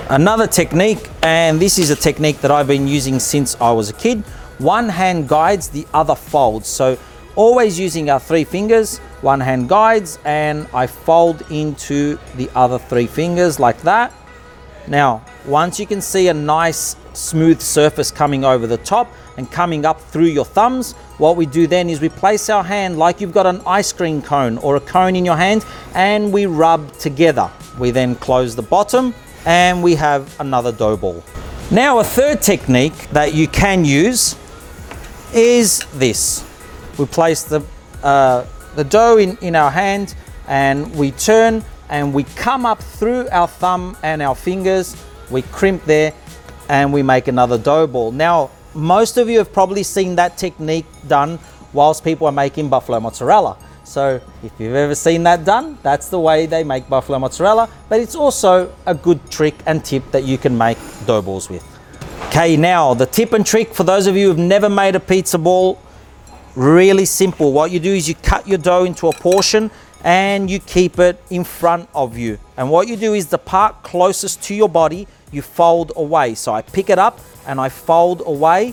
Another 0.09 0.47
technique, 0.47 1.09
and 1.23 1.61
this 1.61 1.79
is 1.79 1.89
a 1.91 1.95
technique 1.95 2.41
that 2.41 2.51
I've 2.51 2.67
been 2.67 2.87
using 2.87 3.19
since 3.19 3.55
I 3.61 3.71
was 3.71 3.89
a 3.89 3.93
kid. 3.93 4.21
One 4.57 4.89
hand 4.89 5.29
guides, 5.29 5.69
the 5.69 5.87
other 5.93 6.15
folds. 6.15 6.67
So 6.67 6.97
always 7.35 7.79
using 7.79 8.09
our 8.09 8.19
three 8.19 8.43
fingers, 8.43 8.97
one 9.21 9.39
hand 9.39 9.69
guides, 9.69 10.19
and 10.25 10.67
I 10.73 10.87
fold 10.87 11.43
into 11.49 12.19
the 12.35 12.49
other 12.53 12.79
three 12.79 13.07
fingers 13.07 13.59
like 13.59 13.81
that. 13.83 14.11
Now, 14.87 15.23
once 15.45 15.79
you 15.79 15.85
can 15.85 16.01
see 16.01 16.27
a 16.27 16.33
nice 16.33 16.95
smooth 17.17 17.59
surface 17.61 18.11
coming 18.11 18.45
over 18.45 18.67
the 18.67 18.77
top 18.77 19.11
and 19.37 19.51
coming 19.51 19.85
up 19.85 19.99
through 19.99 20.25
your 20.25 20.45
thumbs, 20.45 20.93
what 21.17 21.35
we 21.35 21.45
do 21.45 21.67
then 21.67 21.89
is 21.89 21.99
we 21.99 22.09
place 22.09 22.49
our 22.49 22.63
hand 22.63 22.97
like 22.97 23.19
you've 23.19 23.33
got 23.33 23.45
an 23.45 23.61
ice 23.65 23.91
cream 23.91 24.21
cone 24.21 24.57
or 24.59 24.75
a 24.75 24.79
cone 24.79 25.15
in 25.15 25.25
your 25.25 25.35
hand 25.35 25.65
and 25.93 26.31
we 26.31 26.45
rub 26.45 26.91
together. 26.93 27.51
We 27.79 27.91
then 27.91 28.15
close 28.15 28.55
the 28.55 28.61
bottom 28.61 29.13
and 29.45 29.83
we 29.83 29.95
have 29.95 30.39
another 30.39 30.71
dough 30.71 30.97
ball. 30.97 31.23
Now, 31.71 31.99
a 31.99 32.03
third 32.03 32.41
technique 32.41 33.09
that 33.09 33.33
you 33.33 33.47
can 33.47 33.83
use 33.83 34.35
is 35.33 35.79
this. 35.95 36.45
We 36.97 37.05
place 37.05 37.43
the, 37.43 37.61
uh, 38.03 38.45
the 38.75 38.83
dough 38.83 39.17
in, 39.17 39.37
in 39.41 39.55
our 39.55 39.71
hand 39.71 40.15
and 40.47 40.95
we 40.95 41.11
turn 41.11 41.63
and 41.89 42.13
we 42.13 42.23
come 42.23 42.65
up 42.65 42.81
through 42.81 43.27
our 43.29 43.47
thumb 43.47 43.97
and 44.03 44.21
our 44.21 44.35
fingers. 44.35 44.95
We 45.29 45.41
crimp 45.41 45.83
there 45.85 46.13
and 46.69 46.93
we 46.93 47.03
make 47.03 47.27
another 47.27 47.57
dough 47.57 47.87
ball. 47.87 48.11
Now, 48.11 48.49
most 48.73 49.17
of 49.17 49.29
you 49.29 49.37
have 49.39 49.51
probably 49.51 49.83
seen 49.83 50.15
that 50.15 50.37
technique 50.37 50.85
done 51.07 51.39
whilst 51.73 52.03
people 52.03 52.27
are 52.27 52.33
making 52.33 52.69
buffalo 52.69 52.99
mozzarella. 52.99 53.57
So 53.83 54.19
if 54.43 54.51
you've 54.59 54.75
ever 54.75 54.95
seen 54.95 55.23
that 55.23 55.45
done, 55.45 55.77
that's 55.81 56.09
the 56.09 56.19
way 56.19 56.45
they 56.45 56.63
make 56.63 56.89
buffalo 56.89 57.19
mozzarella, 57.19 57.69
but 57.87 58.01
it's 58.01 58.15
also 58.15 58.73
a 58.85 58.93
good 58.93 59.31
trick 59.31 59.55
and 59.65 59.83
tip 59.83 60.11
that 60.11 60.25
you 60.25 60.37
can 60.37 60.57
make 60.57 60.77
dough 61.05 61.21
balls 61.21 61.49
with. 61.49 61.63
Okay, 62.27 62.57
now 62.57 62.93
the 62.93 63.05
tip 63.05 63.31
and 63.31 63.45
trick 63.45 63.73
for 63.73 63.83
those 63.83 64.05
of 64.05 64.17
you 64.17 64.27
who've 64.27 64.37
never 64.37 64.69
made 64.69 64.95
a 64.95 64.99
pizza 64.99 65.37
ball, 65.37 65.79
really 66.55 67.05
simple. 67.05 67.53
What 67.53 67.71
you 67.71 67.79
do 67.79 67.93
is 67.93 68.09
you 68.09 68.15
cut 68.15 68.45
your 68.47 68.57
dough 68.57 68.83
into 68.83 69.07
a 69.07 69.13
portion 69.13 69.71
and 70.03 70.49
you 70.49 70.59
keep 70.59 70.99
it 70.99 71.23
in 71.29 71.43
front 71.43 71.89
of 71.95 72.17
you. 72.17 72.39
And 72.57 72.69
what 72.69 72.87
you 72.87 72.97
do 72.97 73.13
is 73.13 73.27
the 73.27 73.37
part 73.37 73.83
closest 73.83 74.43
to 74.43 74.55
your 74.55 74.69
body, 74.69 75.07
you 75.31 75.41
fold 75.41 75.91
away. 75.95 76.35
So 76.35 76.53
I 76.53 76.61
pick 76.61 76.89
it 76.89 76.99
up 76.99 77.19
and 77.45 77.59
I 77.59 77.69
fold 77.69 78.21
away. 78.25 78.71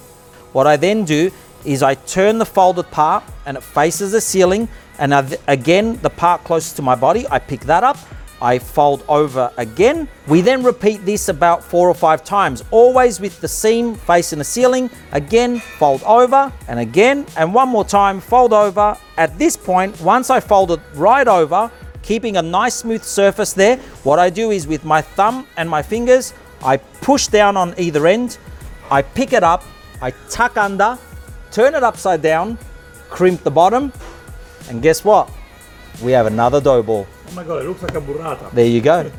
What 0.52 0.66
I 0.66 0.76
then 0.76 1.04
do 1.04 1.30
is 1.64 1.82
I 1.82 1.94
turn 1.94 2.38
the 2.38 2.46
folded 2.46 2.90
part 2.90 3.24
and 3.46 3.56
it 3.56 3.62
faces 3.62 4.12
the 4.12 4.20
ceiling. 4.20 4.68
And 4.98 5.36
again, 5.46 5.98
the 6.02 6.10
part 6.10 6.44
closest 6.44 6.76
to 6.76 6.82
my 6.82 6.94
body, 6.94 7.26
I 7.30 7.38
pick 7.38 7.60
that 7.62 7.82
up 7.82 7.98
I 8.44 8.58
fold 8.58 9.04
over 9.08 9.50
again. 9.56 10.06
We 10.26 10.42
then 10.42 10.62
repeat 10.62 11.06
this 11.06 11.30
about 11.30 11.64
four 11.64 11.88
or 11.88 11.94
five 11.94 12.24
times, 12.24 12.62
always 12.70 13.18
with 13.18 13.40
the 13.40 13.48
seam 13.48 13.94
facing 13.94 14.38
the 14.38 14.44
ceiling. 14.44 14.90
Again, 15.12 15.60
fold 15.60 16.02
over 16.02 16.52
and 16.68 16.78
again, 16.78 17.26
and 17.38 17.54
one 17.54 17.70
more 17.70 17.86
time, 17.86 18.20
fold 18.20 18.52
over. 18.52 18.98
At 19.16 19.38
this 19.38 19.56
point, 19.56 19.98
once 20.02 20.28
I 20.28 20.40
fold 20.40 20.72
it 20.72 20.80
right 20.94 21.26
over, 21.26 21.70
keeping 22.02 22.36
a 22.36 22.42
nice 22.42 22.74
smooth 22.74 23.02
surface 23.02 23.54
there, 23.54 23.78
what 24.02 24.18
I 24.18 24.28
do 24.28 24.50
is 24.50 24.66
with 24.66 24.84
my 24.84 25.00
thumb 25.00 25.46
and 25.56 25.68
my 25.68 25.80
fingers, 25.80 26.34
I 26.62 26.76
push 26.76 27.28
down 27.28 27.56
on 27.56 27.74
either 27.78 28.06
end, 28.06 28.38
I 28.90 29.02
pick 29.02 29.32
it 29.32 29.42
up, 29.42 29.64
I 30.00 30.10
tuck 30.30 30.56
under, 30.56 30.98
turn 31.50 31.74
it 31.74 31.82
upside 31.82 32.22
down, 32.22 32.58
crimp 33.10 33.42
the 33.42 33.50
bottom, 33.50 33.92
and 34.68 34.82
guess 34.82 35.04
what? 35.04 35.30
We 36.02 36.12
have 36.12 36.26
another 36.26 36.60
dough 36.60 36.82
ball. 36.82 37.06
Oh 37.28 37.34
my 37.34 37.44
god, 37.44 37.62
it 37.62 37.68
looks 37.68 37.82
like 37.82 37.94
a 37.94 38.00
burrata. 38.00 38.50
There 38.52 38.66
you 38.66 38.80
go. 38.80 39.10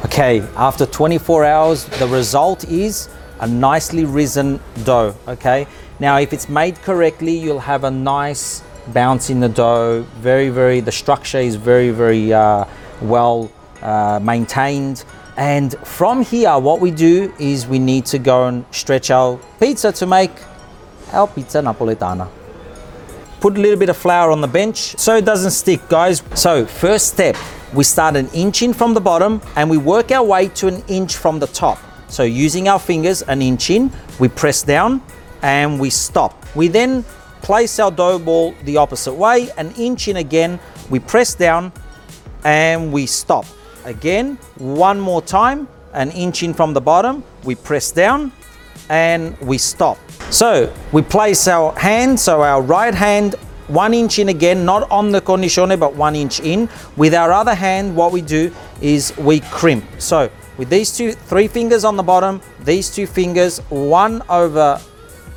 okay, 0.04 0.40
after 0.56 0.86
24 0.86 1.44
hours, 1.44 1.84
the 1.84 2.06
result 2.06 2.64
is 2.64 3.08
a 3.40 3.46
nicely 3.46 4.04
risen 4.04 4.60
dough. 4.84 5.14
Okay, 5.26 5.66
now 5.98 6.18
if 6.18 6.32
it's 6.32 6.48
made 6.48 6.76
correctly, 6.82 7.36
you'll 7.36 7.60
have 7.60 7.84
a 7.84 7.90
nice 7.90 8.62
bounce 8.88 9.30
in 9.30 9.40
the 9.40 9.48
dough. 9.48 10.02
Very, 10.16 10.48
very, 10.48 10.80
the 10.80 10.92
structure 10.92 11.38
is 11.38 11.56
very, 11.56 11.90
very 11.90 12.32
uh, 12.32 12.64
well 13.00 13.50
uh, 13.82 14.20
maintained. 14.22 15.04
And 15.36 15.74
from 15.86 16.22
here, 16.22 16.58
what 16.58 16.80
we 16.80 16.90
do 16.90 17.32
is 17.38 17.66
we 17.66 17.78
need 17.78 18.06
to 18.06 18.18
go 18.18 18.46
and 18.48 18.64
stretch 18.70 19.10
our 19.10 19.38
pizza 19.58 19.92
to 19.92 20.06
make 20.06 20.30
our 21.12 21.26
pizza 21.26 21.60
napoletana. 21.60 22.28
Put 23.40 23.56
a 23.56 23.60
little 23.60 23.78
bit 23.78 23.88
of 23.88 23.96
flour 23.96 24.30
on 24.30 24.40
the 24.40 24.46
bench 24.48 24.96
so 24.98 25.16
it 25.16 25.24
doesn't 25.24 25.50
stick, 25.52 25.88
guys. 25.88 26.22
So 26.34 26.66
first 26.66 27.08
step, 27.08 27.36
we 27.72 27.84
start 27.84 28.16
an 28.16 28.28
inch 28.28 28.62
in 28.62 28.72
from 28.72 28.94
the 28.94 29.00
bottom 29.00 29.40
and 29.56 29.70
we 29.70 29.78
work 29.78 30.10
our 30.12 30.24
way 30.24 30.48
to 30.48 30.68
an 30.68 30.82
inch 30.86 31.16
from 31.16 31.38
the 31.38 31.46
top. 31.48 31.78
So 32.08 32.22
using 32.24 32.68
our 32.68 32.78
fingers, 32.78 33.22
an 33.22 33.40
inch 33.40 33.70
in, 33.70 33.90
we 34.20 34.28
press 34.28 34.62
down 34.62 35.02
and 35.40 35.80
we 35.80 35.88
stop. 35.88 36.44
We 36.54 36.68
then 36.68 37.04
place 37.40 37.80
our 37.80 37.90
dough 37.90 38.18
ball 38.18 38.54
the 38.64 38.76
opposite 38.76 39.14
way, 39.14 39.50
an 39.56 39.72
inch 39.72 40.08
in 40.08 40.18
again, 40.18 40.60
we 40.90 40.98
press 41.00 41.34
down 41.34 41.72
and 42.44 42.92
we 42.92 43.06
stop. 43.06 43.46
Again, 43.84 44.36
one 44.58 45.00
more 45.00 45.22
time, 45.22 45.68
an 45.92 46.10
inch 46.12 46.42
in 46.42 46.54
from 46.54 46.74
the 46.74 46.80
bottom, 46.80 47.24
we 47.44 47.54
press 47.54 47.90
down 47.90 48.32
and 48.88 49.36
we 49.40 49.58
stop. 49.58 49.98
So 50.30 50.72
we 50.92 51.02
place 51.02 51.48
our 51.48 51.72
hand, 51.78 52.18
so 52.18 52.42
our 52.42 52.62
right 52.62 52.94
hand 52.94 53.34
one 53.68 53.94
inch 53.94 54.18
in 54.18 54.28
again, 54.28 54.64
not 54.64 54.90
on 54.90 55.12
the 55.12 55.20
cornicione, 55.20 55.78
but 55.78 55.94
one 55.94 56.14
inch 56.14 56.40
in. 56.40 56.68
With 56.96 57.14
our 57.14 57.32
other 57.32 57.54
hand, 57.54 57.96
what 57.96 58.12
we 58.12 58.20
do 58.20 58.52
is 58.80 59.16
we 59.16 59.40
crimp. 59.40 59.84
So 59.98 60.30
with 60.58 60.68
these 60.68 60.94
two, 60.94 61.12
three 61.12 61.48
fingers 61.48 61.84
on 61.84 61.96
the 61.96 62.02
bottom, 62.02 62.40
these 62.60 62.94
two 62.94 63.06
fingers, 63.06 63.60
one 63.70 64.22
over 64.28 64.80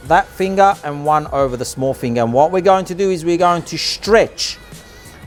that 0.08 0.28
finger 0.28 0.76
and 0.84 1.06
one 1.06 1.28
over 1.28 1.56
the 1.56 1.66
small 1.66 1.94
finger. 1.94 2.22
And 2.22 2.34
what 2.34 2.52
we're 2.52 2.62
going 2.62 2.86
to 2.86 2.96
do 2.96 3.10
is 3.10 3.24
we're 3.24 3.38
going 3.38 3.64
to 3.64 3.78
stretch. 3.78 4.58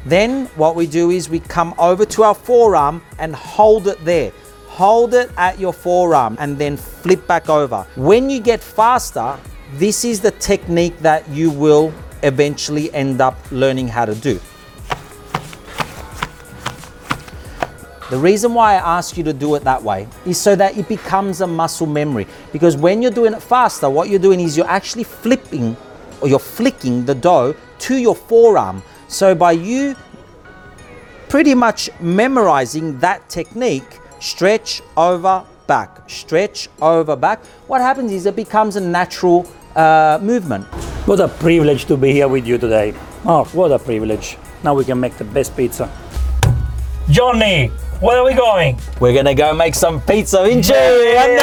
Then 0.09 0.47
what 0.57 0.75
we 0.75 0.87
do 0.87 1.11
is 1.11 1.29
we 1.29 1.39
come 1.39 1.75
over 1.79 2.07
to 2.07 2.23
our 2.23 2.35
forearm 2.35 3.03
and 3.19 3.37
hold 3.37 3.89
it 3.89 4.03
there. 4.07 4.33
Hold 4.69 5.13
it 5.13 5.31
at 5.37 5.59
your 5.59 5.75
forearm 5.75 6.35
and 6.41 6.57
then 6.57 6.79
flip 6.79 7.27
back 7.27 7.51
over. 7.51 7.87
When 7.95 8.31
you 8.31 8.41
get 8.41 8.61
faster, 8.63 9.39
this 9.75 10.07
is 10.07 10.21
the 10.21 10.31
technique 10.31 10.99
that 11.01 11.29
you 11.29 11.51
will 11.51 11.93
eventually 12.23 12.91
end 12.95 13.21
up 13.21 13.37
learning 13.51 13.89
how 13.89 14.07
to 14.07 14.15
do. 14.15 14.41
The 18.09 18.17
reason 18.17 18.55
why 18.55 18.77
I 18.77 18.97
ask 18.97 19.19
you 19.19 19.25
to 19.25 19.35
do 19.35 19.55
it 19.57 19.65
that 19.65 19.83
way 19.83 20.09
is 20.25 20.41
so 20.41 20.57
that 20.57 20.79
it 20.79 20.89
becomes 20.89 21.43
a 21.43 21.47
muscle 21.47 21.87
memory. 21.87 22.27
Because 22.51 22.79
when 22.79 23.03
you're 23.03 23.11
doing 23.11 23.35
it 23.35 23.43
faster, 23.43 23.91
what 23.91 24.09
you're 24.09 24.19
doing 24.19 24.41
is 24.41 24.57
you're 24.57 24.71
actually 24.71 25.05
flipping 25.05 25.77
or 26.23 26.29
you're 26.29 26.39
flicking 26.39 27.05
the 27.05 27.15
dough 27.15 27.55
to 27.81 27.97
your 27.99 28.17
forearm. 28.17 28.83
So 29.09 29.35
by 29.35 29.53
you 29.53 29.97
pretty 31.31 31.55
much 31.55 31.89
memorizing 31.99 32.99
that 32.99 33.29
technique, 33.31 34.01
stretch 34.21 34.83
over 34.99 35.45
back, 35.67 36.09
stretch 36.11 36.69
over 36.83 37.17
back, 37.17 37.43
what 37.69 37.81
happens 37.81 38.13
is 38.13 38.27
it 38.27 38.37
becomes 38.37 38.77
a 38.77 38.81
natural 38.81 39.51
uh, 39.75 40.19
movement. 40.21 40.67
What 41.07 41.21
a 41.21 41.29
privilege 41.29 41.87
to 41.87 41.97
be 41.97 42.13
here 42.13 42.29
with 42.29 42.47
you 42.47 42.59
today. 42.59 42.93
Oh, 43.25 43.45
what 43.55 43.73
a 43.73 43.79
privilege. 43.79 44.37
Now 44.63 44.75
we 44.75 44.85
can 44.85 45.01
make 45.01 45.17
the 45.17 45.25
best 45.25 45.57
pizza. 45.57 45.91
Johnny, 47.09 47.69
where 48.01 48.19
are 48.19 48.25
we 48.25 48.35
going? 48.35 48.79
We're 49.01 49.15
gonna 49.15 49.35
go 49.35 49.55
make 49.55 49.75
some 49.75 50.03
pizza, 50.03 50.45
Vinci! 50.45 50.75
As 50.75 51.41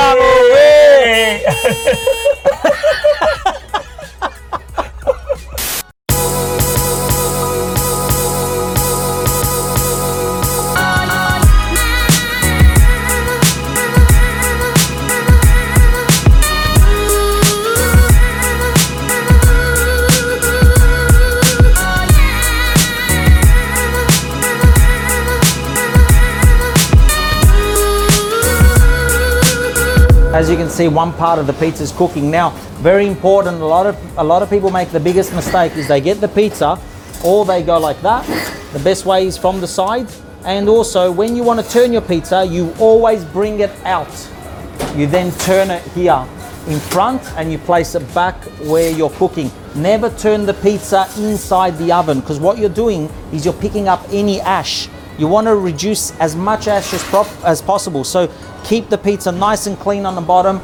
you 30.56 30.62
can 30.62 30.70
see, 30.70 30.88
one 30.88 31.12
part 31.12 31.38
of 31.38 31.48
the 31.48 31.54
pizza 31.54 31.84
is 31.84 31.92
cooking. 31.92 32.32
Now, 32.32 32.52
very 32.80 33.08
important, 33.08 33.62
a 33.62 33.66
lot 33.66 33.86
of 33.86 34.18
a 34.18 34.24
lot 34.24 34.42
of 34.42 34.50
people 34.50 34.72
make 34.72 34.90
the 34.90 35.02
biggest 35.02 35.34
mistake 35.34 35.76
is 35.76 35.90
they 35.90 36.00
get 36.00 36.22
the 36.22 36.30
pizza 36.30 36.80
or 37.26 37.44
they 37.44 37.62
go 37.62 37.78
like 37.78 38.02
that. 38.04 38.26
The 38.72 38.80
best 38.80 39.06
way 39.06 39.28
is 39.28 39.38
from 39.38 39.60
the 39.60 39.68
side. 39.68 40.08
And 40.46 40.70
also, 40.70 41.12
when 41.12 41.36
you 41.36 41.44
want 41.44 41.60
to 41.60 41.70
turn 41.70 41.92
your 41.92 42.04
pizza, 42.04 42.46
you 42.46 42.74
always 42.80 43.26
bring 43.26 43.60
it 43.60 43.72
out. 43.84 44.08
You 44.96 45.08
then 45.08 45.34
turn 45.40 45.72
it 45.72 45.84
here 45.92 46.26
in 46.68 46.80
front 46.80 47.22
and 47.36 47.52
you 47.52 47.58
place 47.58 47.94
it 47.94 48.16
back 48.16 48.42
where 48.62 48.92
you're 48.92 49.10
cooking. 49.10 49.52
Never 49.76 50.10
turn 50.10 50.46
the 50.46 50.54
pizza 50.54 51.06
inside 51.18 51.78
the 51.80 51.92
oven 51.92 52.22
because 52.22 52.40
what 52.40 52.58
you're 52.58 52.70
doing 52.70 53.10
is 53.34 53.44
you're 53.44 53.60
picking 53.60 53.90
up 53.90 54.06
any 54.10 54.40
ash. 54.40 54.88
You 55.18 55.28
want 55.28 55.48
to 55.48 55.56
reduce 55.56 56.18
as 56.20 56.34
much 56.36 56.70
ash 56.70 56.94
as, 56.94 57.04
as 57.44 57.62
possible. 57.62 58.06
So 58.06 58.32
keep 58.66 58.90
the 58.90 58.98
pizza 58.98 59.32
nice 59.32 59.68
and 59.68 59.78
clean 59.80 60.06
on 60.06 60.16
the 60.16 60.22
bottom. 60.22 60.60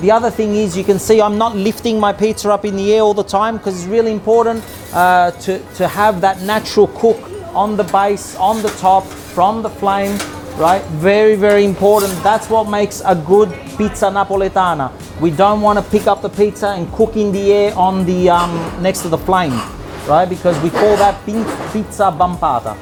The 0.00 0.10
other 0.10 0.30
thing 0.30 0.54
is 0.54 0.76
you 0.76 0.84
can 0.84 0.98
see 0.98 1.22
I'm 1.22 1.38
not 1.38 1.56
lifting 1.56 1.98
my 1.98 2.12
pizza 2.12 2.50
up 2.52 2.66
in 2.66 2.76
the 2.76 2.92
air 2.92 3.00
all 3.00 3.14
the 3.14 3.24
time 3.24 3.56
because 3.56 3.78
it's 3.78 3.86
really 3.86 4.12
important 4.12 4.62
uh, 4.92 5.30
to, 5.30 5.58
to 5.76 5.88
have 5.88 6.20
that 6.20 6.42
natural 6.42 6.88
cook 6.88 7.18
on 7.54 7.76
the 7.78 7.84
base, 7.84 8.36
on 8.36 8.60
the 8.60 8.68
top, 8.80 9.04
from 9.06 9.62
the 9.62 9.70
flame, 9.70 10.18
right? 10.58 10.82
Very, 11.00 11.34
very 11.34 11.64
important. 11.64 12.12
That's 12.22 12.50
what 12.50 12.68
makes 12.68 13.00
a 13.06 13.14
good 13.14 13.50
pizza 13.78 14.06
napoletana. 14.06 14.92
We 15.18 15.30
don't 15.30 15.62
want 15.62 15.78
to 15.78 15.84
pick 15.90 16.06
up 16.06 16.20
the 16.20 16.28
pizza 16.28 16.68
and 16.68 16.92
cook 16.92 17.16
in 17.16 17.32
the 17.32 17.52
air 17.52 17.74
on 17.74 18.04
the 18.04 18.28
um, 18.28 18.82
next 18.82 19.00
to 19.02 19.08
the 19.08 19.18
flame, 19.18 19.58
right? 20.06 20.26
Because 20.28 20.62
we 20.62 20.68
call 20.68 20.94
that 20.96 21.24
pizza 21.24 22.12
bampata. 22.12 22.76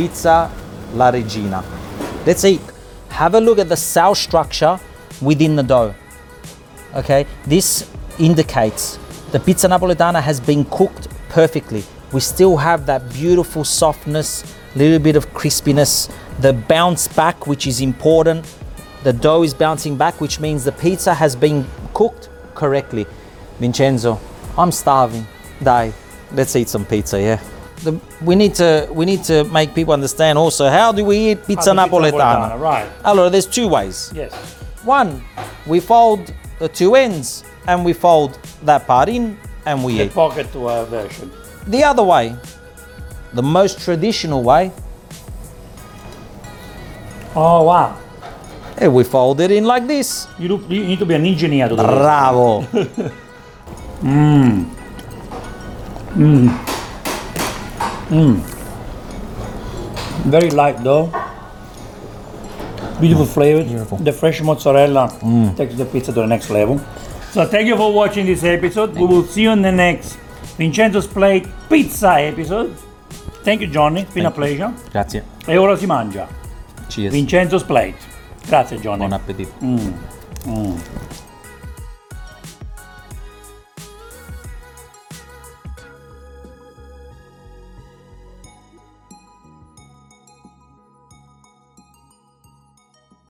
Pizza 0.00 0.50
La 0.94 1.10
Regina. 1.10 1.62
Let's 2.24 2.42
eat. 2.46 2.62
Have 3.10 3.34
a 3.34 3.40
look 3.40 3.58
at 3.58 3.68
the 3.68 3.76
cell 3.76 4.14
structure 4.14 4.80
within 5.20 5.56
the 5.56 5.62
dough. 5.62 5.94
Okay, 6.94 7.26
this 7.44 7.86
indicates 8.18 8.98
the 9.30 9.38
pizza 9.38 9.68
napoletana 9.68 10.22
has 10.22 10.40
been 10.40 10.64
cooked 10.64 11.08
perfectly. 11.28 11.84
we 12.12 12.20
still 12.20 12.56
have 12.56 12.86
that 12.86 13.12
beautiful 13.12 13.62
softness, 13.62 14.42
little 14.74 14.98
bit 14.98 15.16
of 15.16 15.26
crispiness, 15.34 16.10
the 16.40 16.54
bounce 16.54 17.06
back, 17.06 17.46
which 17.46 17.66
is 17.66 17.82
important. 17.82 18.46
The 19.02 19.12
dough 19.12 19.42
is 19.42 19.52
bouncing 19.52 19.96
back, 19.98 20.18
which 20.18 20.40
means 20.40 20.64
the 20.64 20.72
pizza 20.72 21.12
has 21.12 21.36
been 21.36 21.66
cooked 21.92 22.30
correctly. 22.54 23.06
Vincenzo, 23.58 24.18
I'm 24.56 24.72
starving. 24.72 25.26
Dai, 25.62 25.92
let's 26.32 26.56
eat 26.56 26.70
some 26.70 26.86
pizza, 26.86 27.20
yeah. 27.20 27.59
The, 27.82 27.98
we 28.22 28.34
need 28.36 28.54
to 28.56 28.86
we 28.92 29.06
need 29.06 29.24
to 29.24 29.44
make 29.44 29.74
people 29.74 29.94
understand 29.94 30.36
also 30.38 30.68
how 30.68 30.92
do 30.92 31.02
we 31.04 31.30
eat 31.30 31.46
pizza 31.46 31.70
to 31.70 31.76
napoletana. 31.76 32.50
napoletana, 32.52 32.60
right. 32.60 32.86
Allora, 33.04 33.30
there's 33.30 33.46
two 33.46 33.68
ways. 33.68 34.12
Yes. 34.14 34.32
One, 34.84 35.22
we 35.66 35.80
fold 35.80 36.32
the 36.58 36.68
two 36.68 36.94
ends 36.94 37.42
and 37.66 37.84
we 37.84 37.92
fold 37.94 38.38
that 38.64 38.86
part 38.86 39.08
in 39.08 39.38
and 39.64 39.82
we 39.84 39.96
The 39.96 40.04
eat. 40.04 40.12
pocket 40.14 40.54
uh, 40.54 40.84
version. 40.84 41.30
The 41.66 41.84
other 41.84 42.02
way, 42.02 42.34
the 43.32 43.42
most 43.42 43.80
traditional 43.80 44.42
way, 44.42 44.72
Oh 47.34 47.62
wow. 47.64 47.96
eh, 48.78 48.88
we 48.88 49.04
fold 49.04 49.40
it 49.40 49.50
in 49.52 49.64
like 49.64 49.86
this. 49.86 50.26
You, 50.38 50.48
look, 50.48 50.68
you 50.68 50.84
need 50.84 50.98
to 50.98 51.06
be 51.06 51.14
an 51.14 51.24
engineer 51.24 51.68
to 51.68 51.76
do 51.76 51.82
this. 51.82 53.12
Bravo. 58.10 58.42
Very 60.28 60.50
light 60.50 60.82
though. 60.82 61.10
Beautiful 63.00 63.26
flavor. 63.26 63.64
Beautiful. 63.64 63.98
The 63.98 64.12
fresh 64.12 64.42
mozzarella 64.42 65.08
mm. 65.22 65.56
takes 65.56 65.74
the 65.74 65.86
pizza 65.86 66.12
to 66.12 66.20
the 66.20 66.26
next 66.26 66.50
level. 66.50 66.78
So 67.32 67.46
thank 67.46 67.66
you 67.66 67.76
for 67.76 67.92
watching 67.92 68.26
this 68.26 68.44
episode. 68.44 68.94
we 68.94 69.06
will 69.06 69.24
see 69.24 69.42
you 69.42 69.52
in 69.52 69.62
the 69.62 69.72
next 69.72 70.18
Vincenzo's 70.58 71.06
Plate 71.06 71.46
Pizza 71.68 72.20
episode. 72.20 72.76
Thank 73.42 73.62
you 73.62 73.68
Johnny, 73.68 74.02
it's 74.02 74.12
been 74.12 74.26
a 74.26 74.30
pleasure. 74.30 74.72
Grazie. 74.90 75.22
E 75.46 75.56
ora 75.56 75.76
si 75.76 75.86
mangia. 75.86 76.28
Cheers. 76.88 77.12
Vincenzo's 77.12 77.62
Plate. 77.62 77.96
Grazie 78.46 78.78
Johnny. 78.78 79.06
Buon 79.06 79.12
appetito. 79.12 79.52
Mm. 79.62 79.92